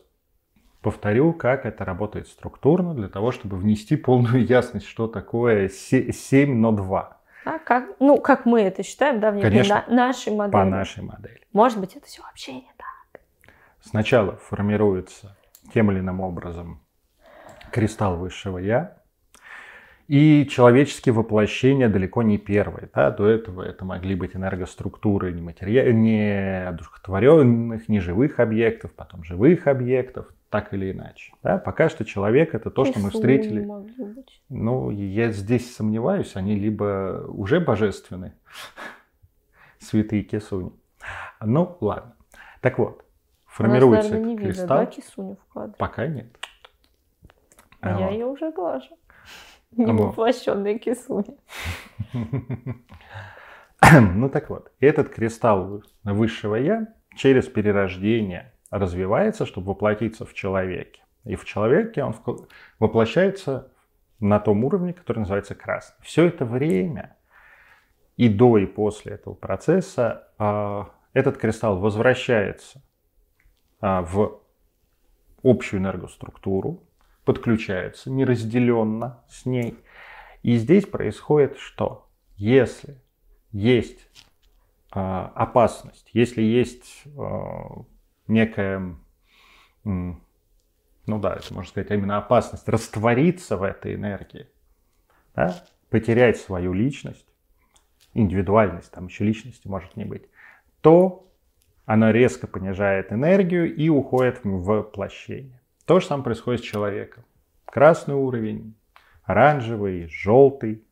повторю, 0.81 1.33
как 1.33 1.67
это 1.67 1.85
работает 1.85 2.29
структурно, 2.29 2.95
для 2.95 3.09
того, 3.09 3.31
чтобы 3.33 3.57
внести 3.57 3.97
полную 3.97 4.47
ясность, 4.47 4.87
что 4.87 5.07
такое 5.09 5.69
7 5.69 6.55
но 6.55 6.73
2 6.73 7.18
Да, 7.45 7.59
как, 7.59 7.97
ну, 8.01 8.19
как 8.21 8.47
мы 8.47 8.63
это 8.63 8.83
считаем, 8.83 9.21
да, 9.21 9.33
Конечно. 9.33 9.85
на- 9.89 9.95
нашей 9.95 10.35
модели. 10.35 10.53
по 10.53 10.65
нашей 10.65 11.03
модели. 11.03 11.41
Может 11.53 11.81
быть, 11.81 11.97
это 11.97 12.07
все 12.07 12.23
вообще 12.23 12.55
не 12.55 12.73
так. 12.77 13.21
Сначала 13.81 14.37
формируется 14.37 15.37
тем 15.73 15.91
или 15.91 16.01
иным 16.01 16.21
образом 16.21 16.83
кристалл 17.71 18.17
высшего 18.17 18.59
Я, 18.59 18.99
и 20.09 20.47
человеческие 20.51 21.13
воплощения 21.13 21.89
далеко 21.89 22.23
не 22.23 22.39
первые. 22.39 22.89
Да? 22.95 23.11
До 23.11 23.27
этого 23.27 23.63
это 23.63 23.85
могли 23.85 24.15
быть 24.15 24.35
энергоструктуры 24.35 25.33
не, 25.33 25.43
материа... 25.43 25.93
не 25.93 26.67
одухотворенных, 26.67 27.89
не 27.91 28.01
живых 28.01 28.41
объектов, 28.41 28.95
потом 28.95 29.23
живых 29.23 29.67
объектов, 29.67 30.29
так 30.51 30.73
или 30.73 30.93
иначе. 30.93 31.33
Да? 31.43 31.59
Пока 31.59 31.89
что 31.89 32.05
человек 32.05 32.55
это 32.55 32.71
то, 32.71 32.85
что 32.85 32.99
мы 32.99 33.11
встретили. 33.11 33.67
Ну, 34.49 34.91
я 34.91 35.31
здесь 35.31 35.75
сомневаюсь, 35.75 36.37
они 36.37 36.55
либо 36.57 37.25
уже 37.29 37.61
божественны, 37.61 38.33
святые 39.79 40.23
кисуни. 40.23 40.73
Ну, 41.41 41.77
ладно. 41.81 42.15
Так 42.61 42.79
вот, 42.79 43.05
формируется 43.47 44.11
наверное, 44.11 44.31
не 44.31 44.37
видно, 44.37 44.53
кристалл. 44.53 44.79
да, 44.79 44.87
кисуню 44.87 45.37
в 45.37 45.53
кадре? 45.53 45.75
Пока 45.79 46.07
нет. 46.07 46.27
А 47.81 47.91
я 48.01 48.07
Вот. 48.07 48.13
ее 48.13 48.27
уже 48.27 48.51
глажу. 48.53 48.99
Не 49.73 49.87
Вот. 49.93 50.15
кисуня. 50.81 51.37
Ну 54.13 54.29
так 54.29 54.51
вот, 54.51 54.73
этот 54.81 55.09
кристалл 55.09 55.85
высшего 56.03 56.57
я 56.57 56.89
через 57.15 57.47
перерождение 57.47 58.53
развивается, 58.71 59.47
чтобы 59.47 59.69
воплотиться 59.69 60.25
в 60.25 60.35
человеке. 60.35 61.03
И 61.25 61.37
в 61.37 61.45
человеке 61.45 62.05
он 62.05 62.15
воплощается 62.79 63.73
на 64.21 64.41
том 64.41 64.65
уровне, 64.65 64.93
который 64.93 65.21
называется 65.21 65.55
красный. 65.55 65.97
Все 66.03 66.27
это 66.27 66.45
время 66.45 67.17
и 68.17 68.29
до, 68.29 68.59
и 68.59 68.67
после 68.67 69.13
этого 69.13 69.35
процесса 69.35 70.29
а, 70.39 70.91
этот 71.13 71.39
кристалл 71.39 71.79
возвращается 71.79 72.83
а, 73.81 74.03
в 74.03 74.41
общую 75.43 75.81
энергоструктуру, 75.81 76.83
подключается 77.25 78.11
неразделенно 78.11 79.23
с 79.29 79.47
ней. 79.47 79.79
И 80.43 80.57
здесь 80.57 80.87
происходит 80.87 81.59
что? 81.59 82.09
Если 82.37 83.01
есть 83.53 84.09
а, 84.91 85.33
опасность, 85.37 86.11
если 86.13 86.43
есть 86.43 87.05
некая, 88.29 88.97
ну 89.85 90.21
да, 91.07 91.35
это 91.35 91.55
можно 91.55 91.69
сказать, 91.69 91.91
а 91.91 91.95
именно 91.95 92.19
опасность 92.19 92.69
раствориться 92.69 93.57
в 93.57 93.63
этой 93.63 93.95
энергии, 93.95 94.49
да, 95.35 95.65
потерять 95.91 96.37
свою 96.37 96.73
личность, 96.73 97.27
индивидуальность, 98.15 98.93
там 98.93 99.07
еще 99.07 99.25
личности 99.25 99.67
может 99.67 99.97
не 99.97 100.05
быть, 100.05 100.29
то 100.81 101.29
она 101.87 102.13
резко 102.13 102.47
понижает 102.47 103.13
энергию 103.13 103.75
и 103.75 103.89
уходит 103.89 104.45
в 104.45 104.63
воплощение. 104.63 105.61
То 105.87 106.01
же 106.01 106.07
самое 106.07 106.25
происходит 106.25 106.61
с 106.61 106.65
человеком. 106.65 107.25
Красный 107.65 108.15
уровень, 108.15 108.75
оранжевый, 109.25 110.07
желтый, 110.09 110.85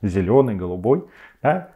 зеленый, 0.00 0.54
голубой. 0.54 1.06
Да? 1.42 1.72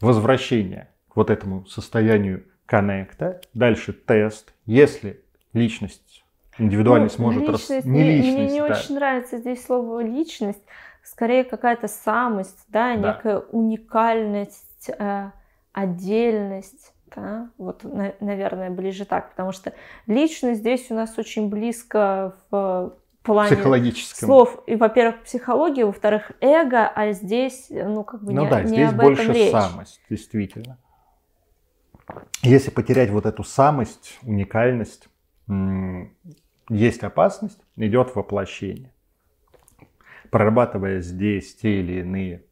Возвращение 0.00 0.90
к 1.08 1.14
вот 1.14 1.30
этому 1.30 1.66
состоянию 1.66 2.44
коннекта. 2.70 3.40
Дальше 3.52 3.92
тест. 3.92 4.54
Если 4.64 5.20
личность, 5.52 6.24
индивидуальность 6.56 7.18
Ну, 7.18 7.24
может... 7.26 7.48
рас- 7.48 7.60
личность, 7.68 7.86
Не 7.86 8.00
мне, 8.04 8.16
личность, 8.18 8.36
мне 8.36 8.46
не 8.52 8.60
да. 8.60 8.66
очень 8.66 8.94
нравится 8.94 9.38
здесь 9.38 9.64
слово 9.64 10.00
личность, 10.04 10.62
скорее 11.02 11.42
какая-то 11.42 11.88
самость, 11.88 12.64
да, 12.68 12.94
Да. 12.96 13.08
некая 13.14 13.38
уникальность, 13.40 14.88
э, 14.96 15.30
отдельность, 15.72 16.94
да, 17.14 17.48
вот, 17.58 17.82
на- 17.82 18.14
наверное, 18.20 18.70
ближе 18.70 19.04
так, 19.04 19.30
потому 19.30 19.50
что 19.50 19.72
личность 20.06 20.60
здесь 20.60 20.90
у 20.92 20.94
нас 20.94 21.18
очень 21.18 21.48
близко 21.50 22.36
в 22.52 22.94
плане 23.24 23.56
Психологическом. 23.56 24.28
слов, 24.28 24.62
и, 24.68 24.76
во-первых, 24.76 25.22
психология, 25.24 25.84
во-вторых, 25.84 26.30
эго, 26.40 26.86
а 26.86 27.10
здесь, 27.12 27.66
ну, 27.68 28.04
как 28.04 28.22
бы 28.22 28.32
Ну 28.32 28.44
не, 28.44 28.48
да, 28.50 28.62
не 28.62 28.68
здесь 28.68 28.90
об 28.90 28.96
больше 28.96 29.22
этом 29.24 29.34
речь. 29.34 29.50
самость, 29.50 30.00
действительно. 30.08 30.78
Если 32.42 32.70
потерять 32.70 33.10
вот 33.10 33.26
эту 33.26 33.44
самость, 33.44 34.18
уникальность, 34.22 35.08
есть 36.68 37.02
опасность, 37.02 37.60
идет 37.76 38.14
воплощение. 38.14 38.92
Прорабатывая 40.30 41.00
здесь 41.00 41.56
те 41.56 41.80
или 41.80 42.00
иные 42.00 42.44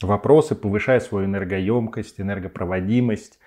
вопросы, 0.00 0.54
повышая 0.54 1.00
свою 1.00 1.26
энергоемкость, 1.26 2.20
энергопроводимость, 2.20 3.38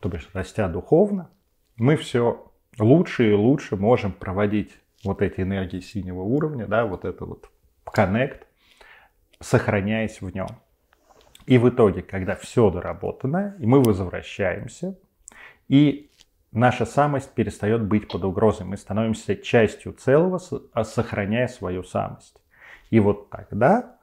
то 0.00 0.08
бишь 0.08 0.28
растя 0.32 0.68
духовно, 0.68 1.30
мы 1.76 1.96
все 1.96 2.50
лучше 2.78 3.30
и 3.30 3.34
лучше 3.34 3.76
можем 3.76 4.12
проводить 4.12 4.72
вот 5.04 5.22
эти 5.22 5.40
энергии 5.40 5.80
синего 5.80 6.22
уровня, 6.22 6.66
да, 6.66 6.84
вот 6.86 7.04
это 7.04 7.24
вот 7.24 7.50
коннект, 7.84 8.46
сохраняясь 9.40 10.20
в 10.20 10.34
нем. 10.34 10.48
И 11.46 11.58
в 11.58 11.68
итоге, 11.68 12.02
когда 12.02 12.34
все 12.34 12.70
доработано, 12.70 13.56
и 13.58 13.66
мы 13.66 13.82
возвращаемся, 13.82 14.98
и 15.68 16.10
наша 16.52 16.86
самость 16.86 17.32
перестает 17.34 17.82
быть 17.82 18.08
под 18.08 18.24
угрозой, 18.24 18.66
мы 18.66 18.76
становимся 18.76 19.36
частью 19.36 19.92
целого, 19.92 20.40
а 20.72 20.84
сохраняя 20.84 21.48
свою 21.48 21.82
самость. 21.82 22.42
И 22.90 23.00
вот 23.00 23.30
тогда 23.30 23.96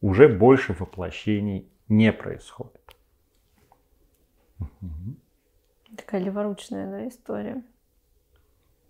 уже 0.00 0.28
больше 0.28 0.72
воплощений 0.72 1.70
не 1.88 2.12
происходит. 2.12 2.80
Такая 5.96 6.22
леворучная 6.22 6.90
да, 6.90 7.08
история. 7.08 7.62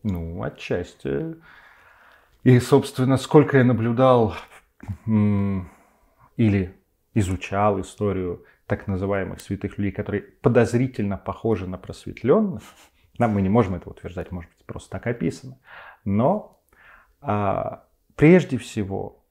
Ну, 0.02 0.42
отчасти. 0.42 1.36
И, 2.44 2.58
собственно, 2.60 3.16
сколько 3.16 3.58
я 3.58 3.64
наблюдал 3.64 4.34
или 6.36 6.74
изучал 7.14 7.80
историю 7.80 8.44
так 8.66 8.86
называемых 8.86 9.40
святых 9.40 9.78
людей, 9.78 9.92
которые 9.92 10.22
подозрительно 10.22 11.18
похожи 11.18 11.66
на 11.66 11.78
просветленных, 11.78 12.62
нам 13.18 13.32
мы 13.32 13.42
не 13.42 13.48
можем 13.48 13.74
это 13.74 13.90
утверждать, 13.90 14.30
может 14.30 14.50
быть, 14.50 14.64
просто 14.64 14.90
так 14.90 15.06
описано, 15.06 15.58
но 16.04 16.60
а, 17.20 17.84
прежде 18.16 18.58
всего 18.58 19.22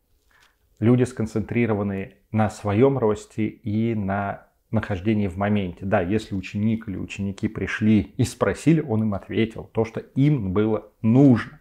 люди 0.79 1.03
сконцентрированы 1.03 2.15
на 2.31 2.49
своем 2.49 2.97
росте 2.97 3.47
и 3.47 3.95
на 3.95 4.47
нахождении 4.71 5.27
в 5.27 5.37
моменте. 5.37 5.85
Да, 5.85 6.01
если 6.01 6.35
ученик 6.35 6.87
или 6.87 6.97
ученики 6.97 7.47
пришли 7.47 8.13
и 8.17 8.23
спросили, 8.23 8.81
он 8.81 9.03
им 9.03 9.13
ответил 9.13 9.69
то, 9.73 9.85
что 9.85 9.99
им 9.99 10.53
было 10.53 10.89
нужно. 11.01 11.59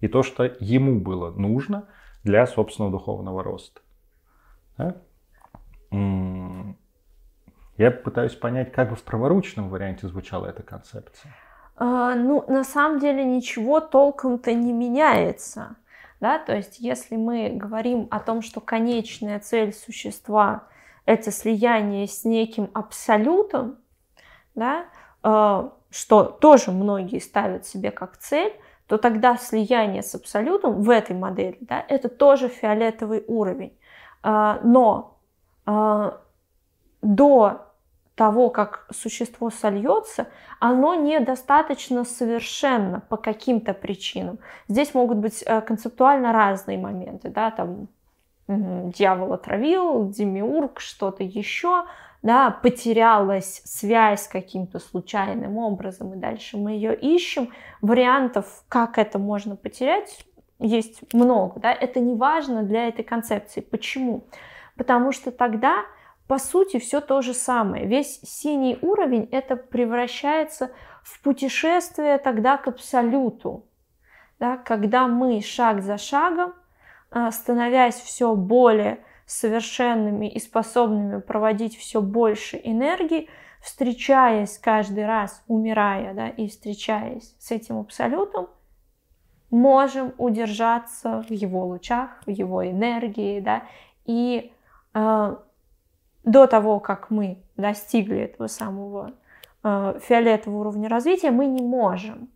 И 0.00 0.08
то, 0.08 0.22
что 0.22 0.44
ему 0.60 1.00
было 1.00 1.30
нужно 1.30 1.88
для 2.22 2.46
собственного 2.46 2.92
духовного 2.92 3.42
роста. 3.42 3.80
Да? 4.78 4.96
Я 7.76 7.90
пытаюсь 7.90 8.34
понять, 8.34 8.72
как 8.72 8.90
бы 8.90 8.96
в 8.96 9.02
праворучном 9.02 9.68
варианте 9.68 10.06
звучала 10.06 10.46
эта 10.46 10.62
концепция. 10.62 11.32
А, 11.76 12.14
ну, 12.14 12.44
на 12.46 12.62
самом 12.62 13.00
деле 13.00 13.24
ничего 13.24 13.80
толком-то 13.80 14.52
не 14.54 14.72
меняется. 14.72 15.76
Да? 16.20 16.38
То 16.38 16.54
есть, 16.54 16.78
если 16.78 17.16
мы 17.16 17.50
говорим 17.50 18.06
о 18.10 18.20
том, 18.20 18.42
что 18.42 18.60
конечная 18.60 19.40
цель 19.40 19.72
существа– 19.72 20.68
это 21.04 21.30
слияние 21.30 22.06
с 22.06 22.24
неким 22.24 22.70
абсолютом, 22.72 23.76
да, 24.54 24.86
э, 25.22 25.68
что 25.90 26.24
тоже 26.24 26.70
многие 26.70 27.18
ставят 27.18 27.66
себе 27.66 27.90
как 27.90 28.16
цель, 28.16 28.52
то 28.86 28.98
тогда 28.98 29.36
слияние 29.36 30.02
с 30.02 30.14
абсолютом 30.14 30.82
в 30.82 30.90
этой 30.90 31.16
модели, 31.16 31.58
да, 31.60 31.84
это 31.88 32.08
тоже 32.08 32.48
фиолетовый 32.48 33.24
уровень. 33.26 33.76
Э, 34.22 34.60
но 34.62 35.13
до 35.66 37.64
того, 38.14 38.50
как 38.50 38.86
существо 38.92 39.50
сольется, 39.50 40.28
оно 40.60 40.94
недостаточно 40.94 42.04
совершенно 42.04 43.00
по 43.00 43.16
каким-то 43.16 43.74
причинам. 43.74 44.38
Здесь 44.68 44.94
могут 44.94 45.18
быть 45.18 45.42
э, 45.44 45.60
концептуально 45.62 46.32
разные 46.32 46.78
моменты, 46.78 47.28
да, 47.28 47.50
там 47.50 47.88
дьявол 48.46 49.32
отравил, 49.32 50.08
демиург, 50.10 50.78
что-то 50.78 51.24
еще, 51.24 51.86
да, 52.22 52.50
потерялась 52.50 53.62
связь 53.64 54.28
каким-то 54.28 54.78
случайным 54.78 55.56
образом, 55.58 56.12
и 56.14 56.16
дальше 56.16 56.56
мы 56.56 56.72
ее 56.72 56.94
ищем. 56.94 57.50
Вариантов, 57.80 58.64
как 58.68 58.98
это 58.98 59.18
можно 59.18 59.56
потерять, 59.56 60.26
есть 60.58 61.12
много, 61.12 61.58
да, 61.58 61.72
это 61.72 62.00
не 62.00 62.14
важно 62.14 62.62
для 62.62 62.88
этой 62.88 63.04
концепции. 63.04 63.60
Почему? 63.60 64.24
Потому 64.76 65.12
что 65.12 65.30
тогда 65.30 65.84
по 66.26 66.38
сути, 66.38 66.78
все 66.78 67.00
то 67.00 67.20
же 67.20 67.34
самое. 67.34 67.86
Весь 67.86 68.20
синий 68.22 68.78
уровень 68.80 69.28
это 69.30 69.56
превращается 69.56 70.70
в 71.02 71.20
путешествие 71.20 72.18
тогда 72.18 72.56
к 72.56 72.66
абсолюту. 72.66 73.66
Да, 74.40 74.56
когда 74.56 75.06
мы 75.06 75.42
шаг 75.42 75.82
за 75.82 75.98
шагом, 75.98 76.54
а, 77.10 77.30
становясь 77.30 77.96
все 77.96 78.34
более 78.34 79.00
совершенными 79.26 80.26
и 80.26 80.40
способными 80.40 81.20
проводить 81.20 81.76
все 81.76 82.00
больше 82.00 82.60
энергии, 82.62 83.28
встречаясь 83.60 84.58
каждый 84.58 85.06
раз, 85.06 85.42
умирая 85.46 86.14
да, 86.14 86.28
и 86.28 86.48
встречаясь 86.48 87.34
с 87.38 87.50
этим 87.50 87.78
абсолютом, 87.78 88.48
можем 89.50 90.14
удержаться 90.18 91.22
в 91.28 91.30
его 91.30 91.66
лучах, 91.66 92.22
в 92.26 92.30
его 92.30 92.66
энергии, 92.66 93.40
да, 93.40 93.62
и 94.04 94.52
до 94.94 96.46
того, 96.46 96.80
как 96.80 97.10
мы 97.10 97.42
достигли 97.56 98.18
этого 98.18 98.46
самого 98.46 99.12
э, 99.62 99.98
фиолетового 100.02 100.60
уровня 100.60 100.88
развития, 100.88 101.30
мы 101.30 101.46
не 101.46 101.62
можем. 101.62 102.28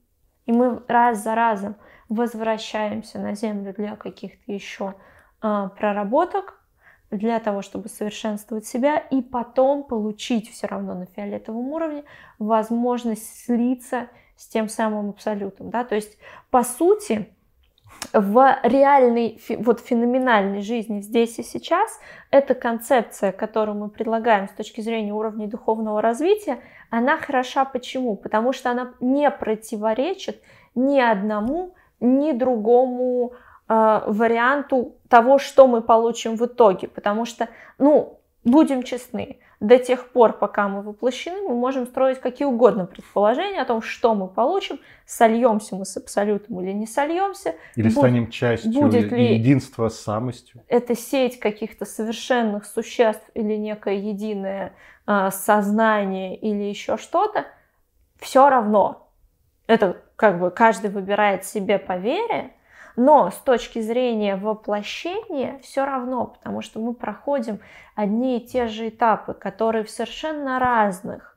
И 0.47 0.53
мы 0.53 0.83
раз 0.89 1.23
за 1.23 1.35
разом 1.35 1.77
возвращаемся 2.09 3.19
на 3.19 3.35
Землю 3.35 3.75
для 3.75 3.97
каких-то 3.97 4.53
еще 4.53 4.95
э, 5.43 5.69
проработок, 5.79 6.55
для 7.11 7.41
того, 7.41 7.63
чтобы 7.63 7.89
совершенствовать 7.89 8.67
себя, 8.67 8.99
и 8.99 9.23
потом 9.23 9.83
получить 9.83 10.51
все 10.51 10.67
равно 10.67 10.95
на 10.95 11.07
фиолетовом 11.07 11.69
уровне 11.69 12.05
возможность 12.39 13.45
слиться 13.45 14.09
с 14.37 14.47
тем 14.47 14.69
самым 14.69 15.11
абсолютом. 15.11 15.71
Да? 15.71 15.85
То 15.85 15.95
есть, 15.95 16.19
по 16.51 16.63
сути, 16.63 17.29
в 18.13 18.59
реальной, 18.63 19.41
вот 19.59 19.81
феноменальной 19.81 20.63
жизни 20.63 21.01
здесь 21.01 21.39
и 21.39 21.43
сейчас, 21.43 22.01
эта 22.31 22.55
концепция, 22.55 23.33
которую 23.33 23.79
мы 23.79 23.89
предлагаем 23.89 24.49
с 24.49 24.53
точки 24.53 24.81
зрения 24.81 25.13
уровня 25.13 25.47
духовного 25.47 26.01
развития, 26.01 26.61
она 26.91 27.19
хороша 27.19 27.65
почему? 27.65 28.17
Потому 28.17 28.53
что 28.53 28.71
она 28.71 28.95
не 29.01 29.31
противоречит 29.31 30.41
ни 30.75 31.01
одному, 31.01 31.75
ни 32.01 32.33
другому 32.33 33.33
э, 33.69 34.01
варианту 34.07 34.95
того, 35.09 35.39
что 35.39 35.67
мы 35.67 35.83
получим 35.83 36.37
в 36.37 36.47
итоге. 36.47 36.89
Потому 36.89 37.25
что, 37.25 37.49
ну, 37.79 38.18
будем 38.51 38.83
честны, 38.83 39.39
до 39.61 39.79
тех 39.79 40.11
пор, 40.13 40.35
пока 40.35 40.69
мы 40.69 40.83
воплощены, 40.83 41.49
мы 41.49 41.55
можем 41.55 41.87
строить 41.87 42.21
какие 42.21 42.47
угодно 42.47 42.87
предположения 42.87 43.61
о 43.61 43.65
том, 43.65 43.83
что 43.83 44.15
мы 44.15 44.29
получим, 44.29 44.79
сольемся 45.05 45.75
мы 45.75 45.85
с 45.85 45.97
абсолютом 45.97 46.61
или 46.61 46.73
не 46.73 46.87
сольемся. 46.87 47.55
Или 47.75 47.89
будет, 47.89 47.99
станем 47.99 48.31
частью 48.31 48.73
будет 48.73 49.11
ли 49.11 49.35
единства 49.35 49.89
с 49.89 49.99
самостью. 49.99 50.63
Это 50.69 50.95
сеть 50.95 51.41
каких-то 51.41 51.85
совершенных 51.85 52.67
существ 52.67 53.25
или 53.35 53.55
некое 53.57 53.97
единое 53.97 54.75
э, 55.07 55.31
сознание 55.33 56.37
или 56.37 56.63
еще 56.63 56.97
что-то, 56.97 57.47
все 58.19 58.49
равно. 58.49 59.11
Это 59.67 60.01
как 60.15 60.39
бы 60.39 60.51
каждый 60.51 60.91
выбирает 60.91 61.45
себе 61.45 61.79
по 61.79 61.97
вере, 61.97 62.53
но 62.99 63.31
с 63.31 63.37
точки 63.37 63.81
зрения 63.81 64.35
воплощения 64.35 65.61
все 65.63 65.85
равно, 65.85 66.27
потому 66.27 66.63
что 66.63 66.81
мы 66.81 66.95
проходим 66.95 67.61
одни 67.95 68.39
и 68.39 68.45
те 68.45 68.67
же 68.67 68.89
этапы, 68.89 69.35
которые 69.35 69.85
в 69.85 69.91
совершенно 69.91 70.59
разных 70.59 71.37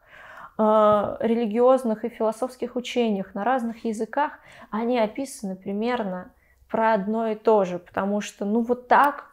э, 0.58 1.17
религиозных 1.19 2.04
и 2.04 2.10
философских 2.10 2.76
учениях 2.76 3.36
на 3.36 3.43
разных 3.43 3.86
языках, 3.86 4.39
они 4.71 4.97
описаны 4.97 5.56
примерно 5.56 6.32
про 6.67 6.93
одно 6.93 7.28
и 7.28 7.36
то 7.36 7.63
же, 7.63 7.78
потому 7.78 8.21
что 8.21 8.43
ну 8.43 8.62
вот 8.62 8.88
так, 8.88 9.32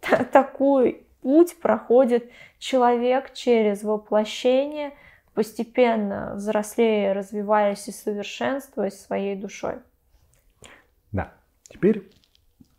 такой 0.32 1.06
путь 1.20 1.60
проходит 1.60 2.30
человек 2.58 3.34
через 3.34 3.82
воплощение, 3.82 4.94
постепенно 5.34 6.32
взрослея, 6.36 7.12
развиваясь 7.12 7.86
и 7.86 7.92
совершенствуясь 7.92 8.98
своей 8.98 9.36
душой. 9.36 9.80
Да. 11.12 11.32
Теперь, 11.68 12.08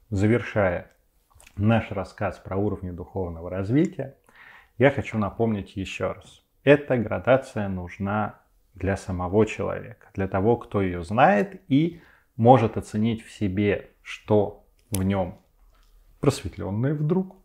завершая 0.09 0.91
наш 1.57 1.91
рассказ 1.91 2.37
про 2.37 2.55
уровни 2.55 2.91
духовного 2.91 3.49
развития, 3.49 4.15
я 4.77 4.91
хочу 4.91 5.17
напомнить 5.17 5.75
еще 5.75 6.13
раз. 6.13 6.43
Эта 6.63 6.97
градация 6.97 7.67
нужна 7.67 8.39
для 8.75 8.95
самого 8.95 9.45
человека, 9.45 10.09
для 10.13 10.27
того, 10.27 10.57
кто 10.57 10.81
ее 10.81 11.03
знает 11.03 11.61
и 11.67 12.01
может 12.35 12.77
оценить 12.77 13.25
в 13.25 13.31
себе, 13.31 13.89
что 14.03 14.65
в 14.91 15.03
нем 15.03 15.39
просветленное 16.19 16.93
вдруг, 16.93 17.35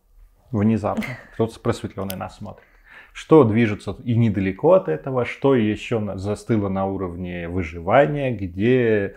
внезапно, 0.51 1.17
кто-то 1.33 1.59
просветленный 1.59 2.15
нас 2.15 2.37
смотрит, 2.37 2.67
что 3.11 3.43
движется 3.43 3.97
и 4.03 4.15
недалеко 4.15 4.73
от 4.73 4.87
этого, 4.87 5.25
что 5.25 5.55
еще 5.55 6.17
застыло 6.17 6.69
на 6.69 6.85
уровне 6.85 7.49
выживания, 7.49 8.35
где 8.35 9.15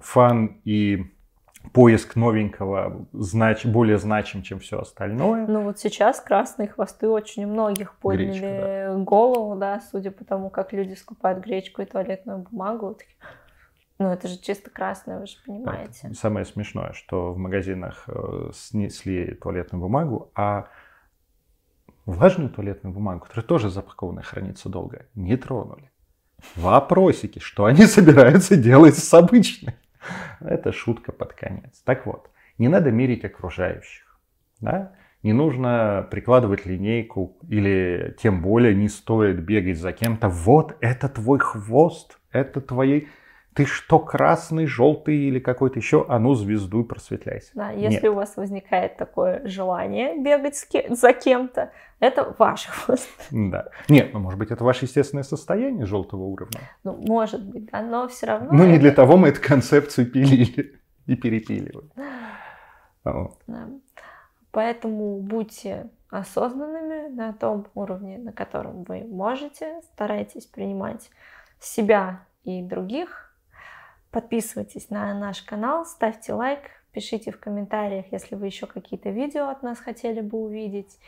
фан 0.00 0.60
и 0.64 1.12
поиск 1.72 2.16
новенького 2.16 3.06
знач, 3.12 3.64
более 3.64 3.98
значим, 3.98 4.42
чем 4.42 4.58
все 4.60 4.80
остальное. 4.80 5.46
Ну 5.46 5.62
вот 5.62 5.78
сейчас 5.78 6.20
красные 6.20 6.68
хвосты 6.68 7.08
очень 7.08 7.44
у 7.44 7.48
многих 7.48 7.94
подняли 7.96 8.28
Гречка, 8.30 8.94
да. 8.94 9.04
голову, 9.04 9.56
да, 9.56 9.80
судя 9.90 10.10
по 10.10 10.24
тому, 10.24 10.50
как 10.50 10.72
люди 10.72 10.94
скупают 10.94 11.44
гречку 11.44 11.82
и 11.82 11.84
туалетную 11.84 12.38
бумагу. 12.38 12.96
Ну, 13.98 14.12
это 14.12 14.28
же 14.28 14.38
чисто 14.38 14.70
красное, 14.70 15.18
вы 15.18 15.26
же 15.26 15.36
понимаете. 15.44 16.06
Это 16.06 16.14
самое 16.14 16.46
смешное, 16.46 16.92
что 16.92 17.32
в 17.32 17.38
магазинах 17.38 18.04
э, 18.06 18.50
снесли 18.54 19.34
туалетную 19.34 19.82
бумагу, 19.82 20.30
а 20.36 20.68
влажную 22.06 22.48
туалетную 22.48 22.94
бумагу, 22.94 23.24
которая 23.24 23.44
тоже 23.44 23.70
запакована 23.70 24.22
хранится 24.22 24.68
долго, 24.68 25.06
не 25.14 25.36
тронули. 25.36 25.90
Вопросики, 26.54 27.40
что 27.40 27.64
они 27.64 27.86
собираются 27.86 28.56
делать 28.56 28.96
с 28.96 29.12
обычной. 29.12 29.74
Это 30.40 30.72
шутка 30.72 31.12
под 31.12 31.32
конец. 31.34 31.80
Так 31.84 32.06
вот, 32.06 32.30
не 32.58 32.68
надо 32.68 32.90
мерить 32.90 33.24
окружающих. 33.24 34.20
Да? 34.60 34.92
Не 35.22 35.32
нужно 35.32 36.06
прикладывать 36.10 36.64
линейку 36.64 37.36
или 37.48 38.16
тем 38.22 38.40
более 38.40 38.74
не 38.74 38.88
стоит 38.88 39.42
бегать 39.42 39.78
за 39.78 39.92
кем-то. 39.92 40.28
Вот 40.28 40.76
это 40.80 41.08
твой 41.08 41.38
хвост, 41.38 42.18
это 42.30 42.60
твои, 42.60 43.06
ты 43.58 43.66
что, 43.66 43.98
красный, 43.98 44.66
желтый 44.66 45.16
или 45.16 45.40
какой-то 45.40 45.80
еще, 45.80 46.06
а 46.08 46.20
ну 46.20 46.34
звезду 46.34 46.82
и 46.82 46.84
просветляйся. 46.84 47.50
Да, 47.54 47.72
если 47.72 48.04
Нет. 48.04 48.12
у 48.12 48.14
вас 48.14 48.36
возникает 48.36 48.96
такое 48.96 49.44
желание 49.48 50.16
бегать 50.16 50.54
с 50.54 50.64
ке- 50.64 50.86
за 50.94 51.12
кем-то, 51.12 51.72
это 51.98 52.36
ваш 52.38 52.66
хвост. 52.66 53.08
Да. 53.32 53.66
Нет, 53.88 54.10
ну 54.12 54.20
может 54.20 54.38
быть 54.38 54.52
это 54.52 54.62
ваше 54.62 54.84
естественное 54.84 55.24
состояние 55.24 55.86
желтого 55.86 56.22
уровня. 56.22 56.60
Ну, 56.84 57.02
может 57.08 57.44
быть, 57.44 57.68
да, 57.72 57.82
но 57.82 58.06
все 58.06 58.26
равно... 58.26 58.50
Ну 58.52 58.64
не 58.64 58.74
это- 58.74 58.80
для 58.82 58.92
того 58.92 59.16
мы 59.16 59.30
эту 59.30 59.40
концепцию 59.42 60.08
пилили 60.08 60.78
и 61.06 61.16
перепиливали. 61.16 61.88
Вот. 63.02 63.40
Да. 63.48 63.66
Поэтому 64.52 65.18
будьте 65.18 65.90
осознанными 66.10 67.08
на 67.12 67.32
том 67.32 67.66
уровне, 67.74 68.18
на 68.18 68.30
котором 68.32 68.84
вы 68.84 69.02
можете. 69.02 69.80
Старайтесь 69.94 70.46
принимать 70.46 71.10
себя 71.58 72.20
и 72.44 72.62
других. 72.62 73.27
Подписывайтесь 74.10 74.90
на 74.90 75.12
наш 75.14 75.42
канал, 75.42 75.84
ставьте 75.84 76.32
лайк, 76.32 76.60
пишите 76.92 77.30
в 77.30 77.38
комментариях, 77.38 78.06
если 78.10 78.34
вы 78.34 78.46
еще 78.46 78.66
какие-то 78.66 79.10
видео 79.10 79.48
от 79.48 79.62
нас 79.62 79.78
хотели 79.78 80.20
бы 80.20 80.38
увидеть. 80.38 80.98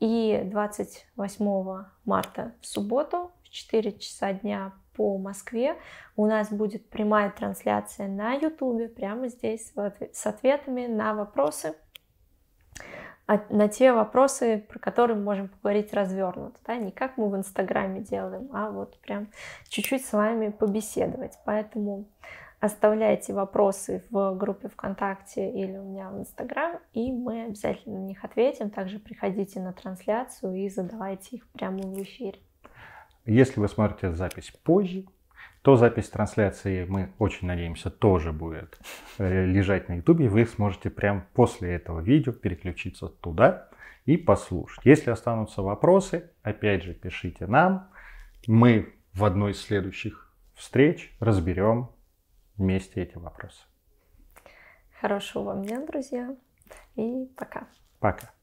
И 0.00 0.42
28 0.44 1.84
марта 2.04 2.52
в 2.60 2.66
субботу 2.66 3.30
в 3.42 3.48
4 3.48 3.92
часа 3.98 4.32
дня 4.32 4.72
по 4.94 5.16
Москве 5.18 5.76
у 6.16 6.26
нас 6.26 6.50
будет 6.50 6.88
прямая 6.88 7.30
трансляция 7.30 8.08
на 8.08 8.34
YouTube, 8.34 8.94
прямо 8.94 9.28
здесь, 9.28 9.72
с 10.12 10.26
ответами 10.26 10.86
на 10.86 11.14
вопросы, 11.14 11.74
на 13.26 13.68
те 13.68 13.92
вопросы, 13.92 14.64
про 14.68 14.78
которые 14.78 15.16
мы 15.16 15.24
можем 15.24 15.48
поговорить 15.48 15.92
развернуто, 15.92 16.58
да, 16.66 16.76
не 16.76 16.92
как 16.92 17.16
мы 17.16 17.28
в 17.28 17.36
Инстаграме 17.36 18.00
делаем, 18.00 18.48
а 18.52 18.70
вот 18.70 18.98
прям 19.00 19.28
чуть-чуть 19.68 20.04
с 20.04 20.12
вами 20.12 20.50
побеседовать. 20.50 21.38
Поэтому 21.44 22.06
оставляйте 22.60 23.32
вопросы 23.32 24.04
в 24.10 24.34
группе 24.34 24.68
ВКонтакте 24.68 25.50
или 25.50 25.76
у 25.76 25.82
меня 25.82 26.10
в 26.10 26.20
Инстаграм, 26.20 26.78
и 26.92 27.12
мы 27.12 27.46
обязательно 27.46 27.98
на 28.00 28.04
них 28.04 28.24
ответим. 28.24 28.70
Также 28.70 28.98
приходите 28.98 29.60
на 29.60 29.72
трансляцию 29.72 30.54
и 30.54 30.68
задавайте 30.68 31.36
их 31.36 31.48
прямо 31.48 31.78
в 31.78 32.02
эфире. 32.02 32.38
Если 33.24 33.58
вы 33.58 33.68
смотрите 33.68 34.12
запись 34.12 34.52
позже, 34.62 35.04
то 35.66 35.74
запись 35.74 36.08
трансляции, 36.08 36.84
мы 36.84 37.12
очень 37.18 37.48
надеемся, 37.48 37.90
тоже 37.90 38.32
будет 38.32 38.78
э, 39.18 39.46
лежать 39.46 39.88
на 39.88 39.94
ютубе. 39.94 40.28
Вы 40.28 40.46
сможете 40.46 40.90
прям 40.90 41.26
после 41.34 41.74
этого 41.74 41.98
видео 41.98 42.32
переключиться 42.32 43.08
туда 43.08 43.68
и 44.04 44.16
послушать. 44.16 44.84
Если 44.84 45.10
останутся 45.10 45.62
вопросы, 45.62 46.30
опять 46.44 46.84
же, 46.84 46.94
пишите 46.94 47.48
нам. 47.48 47.90
Мы 48.46 48.94
в 49.12 49.24
одной 49.24 49.50
из 49.50 49.60
следующих 49.60 50.32
встреч 50.54 51.12
разберем 51.18 51.90
вместе 52.54 53.02
эти 53.02 53.18
вопросы. 53.18 53.64
Хорошего 55.00 55.42
вам 55.42 55.64
дня, 55.64 55.84
друзья, 55.84 56.36
и 56.94 57.26
пока. 57.36 57.66
Пока. 57.98 58.35